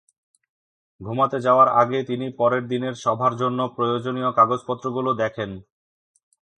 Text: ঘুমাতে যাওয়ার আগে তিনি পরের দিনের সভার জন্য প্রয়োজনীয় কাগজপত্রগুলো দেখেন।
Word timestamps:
ঘুমাতে 1.01 1.37
যাওয়ার 1.39 1.69
আগে 1.81 1.99
তিনি 2.03 2.27
পরের 2.39 2.63
দিনের 2.67 2.95
সভার 2.95 3.33
জন্য 3.35 3.59
প্রয়োজনীয় 3.75 4.29
কাগজপত্রগুলো 4.31 5.11
দেখেন। 5.13 5.51